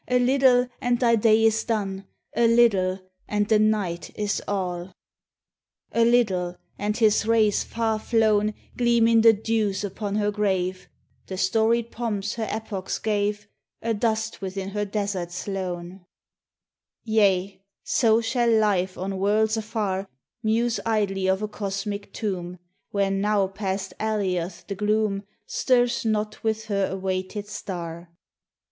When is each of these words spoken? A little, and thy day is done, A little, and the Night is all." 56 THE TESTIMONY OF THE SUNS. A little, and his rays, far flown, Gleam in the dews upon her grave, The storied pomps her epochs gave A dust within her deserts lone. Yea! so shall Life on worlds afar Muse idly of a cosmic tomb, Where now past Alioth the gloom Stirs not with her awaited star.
A 0.07 0.17
little, 0.17 0.65
and 0.81 0.99
thy 0.99 1.15
day 1.15 1.45
is 1.45 1.63
done, 1.63 2.07
A 2.35 2.47
little, 2.47 2.99
and 3.27 3.47
the 3.47 3.59
Night 3.59 4.09
is 4.17 4.41
all." 4.47 4.95
56 5.93 5.93
THE 5.93 5.93
TESTIMONY 5.93 6.07
OF 6.07 6.07
THE 6.07 6.07
SUNS. 6.07 6.07
A 6.07 6.17
little, 6.49 6.57
and 6.79 6.97
his 6.97 7.25
rays, 7.27 7.63
far 7.63 7.99
flown, 7.99 8.53
Gleam 8.77 9.07
in 9.07 9.21
the 9.21 9.33
dews 9.33 9.83
upon 9.83 10.15
her 10.15 10.31
grave, 10.31 10.89
The 11.27 11.37
storied 11.37 11.91
pomps 11.91 12.33
her 12.33 12.47
epochs 12.49 12.97
gave 12.97 13.47
A 13.83 13.93
dust 13.93 14.41
within 14.41 14.69
her 14.69 14.85
deserts 14.85 15.47
lone. 15.47 16.03
Yea! 17.03 17.61
so 17.83 18.21
shall 18.21 18.49
Life 18.51 18.97
on 18.97 19.19
worlds 19.19 19.55
afar 19.55 20.07
Muse 20.41 20.79
idly 20.83 21.27
of 21.27 21.43
a 21.43 21.47
cosmic 21.47 22.11
tomb, 22.11 22.57
Where 22.89 23.11
now 23.11 23.45
past 23.45 23.93
Alioth 23.99 24.65
the 24.65 24.73
gloom 24.73 25.21
Stirs 25.45 26.03
not 26.05 26.43
with 26.43 26.65
her 26.65 26.89
awaited 26.91 27.45
star. 27.47 28.09